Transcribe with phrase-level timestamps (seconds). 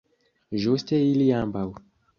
[0.63, 1.69] Ĝuste ili ambaŭ!